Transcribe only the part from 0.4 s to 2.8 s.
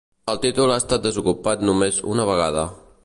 títol ha estat desocupat només una vegada.